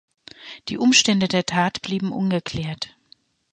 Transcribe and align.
Die 0.67 0.79
Umstände 0.79 1.27
der 1.27 1.45
Tat 1.45 1.83
blieben 1.83 2.11
ungeklärt. 2.11 2.97